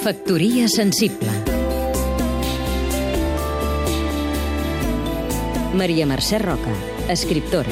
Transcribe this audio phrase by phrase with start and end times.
[0.00, 1.28] Factoria sensible
[5.76, 6.72] Maria Mercè Roca,
[7.12, 7.68] escriptora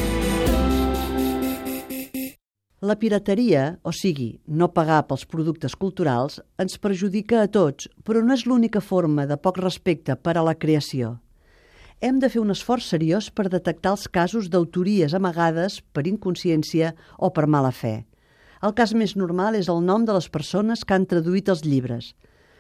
[2.80, 8.36] La pirateria, o sigui, no pagar pels productes culturals, ens perjudica a tots, però no
[8.36, 11.16] és l'única forma de poc respecte per a la creació.
[12.00, 17.32] Hem de fer un esforç seriós per detectar els casos d'autories amagades per inconsciència o
[17.32, 18.04] per mala fe.
[18.58, 22.14] El cas més normal és el nom de les persones que han traduït els llibres.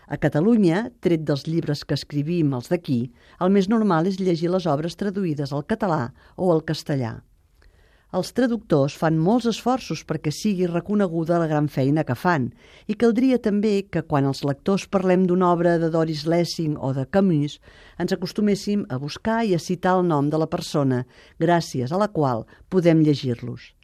[0.08, 3.00] A Catalunya, tret dels llibres que escrivim els d'aquí,
[3.44, 7.18] el més normal és llegir les obres traduïdes al català o al castellà.
[8.08, 12.46] Els traductors fan molts esforços perquè sigui reconeguda la gran feina que fan
[12.88, 17.04] i caldria també que quan els lectors parlem d'una obra de Doris Lessing o de
[17.04, 17.58] Camus
[18.00, 21.02] ens acostuméssim a buscar i a citar el nom de la persona
[21.36, 23.74] gràcies a la qual podem llegir-los.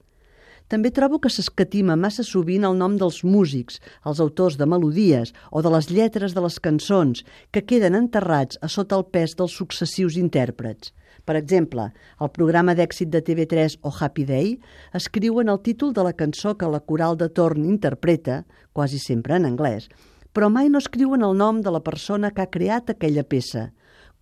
[0.72, 5.60] També trobo que s'escatima massa sovint el nom dels músics, els autors de melodies o
[5.60, 7.20] de les lletres de les cançons,
[7.52, 10.94] que queden enterrats a sota el pes dels successius intèrprets.
[11.24, 11.90] Per exemple,
[12.20, 14.56] el programa d'èxit de TV3 o Happy Day
[14.96, 19.48] escriuen el títol de la cançó que la coral de torn interpreta, quasi sempre en
[19.48, 19.88] anglès,
[20.34, 23.70] però mai no escriuen el nom de la persona que ha creat aquella peça.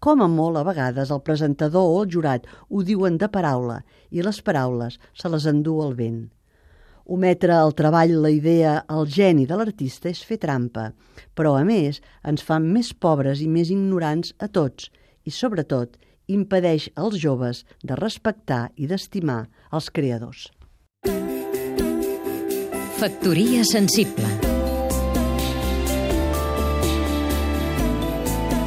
[0.02, 4.24] Com a molt, a vegades, el presentador o el jurat ho diuen de paraula i
[4.26, 6.24] les paraules se les endú el vent.
[7.06, 10.88] Ometre el treball, la idea, el geni de l'artista és fer trampa,
[11.38, 14.90] però, a més, ens fan més pobres i més ignorants a tots
[15.22, 15.94] i, sobretot,
[16.26, 20.48] impedeix als joves de respectar i d'estimar els creadors.
[22.98, 24.51] Factoria sensible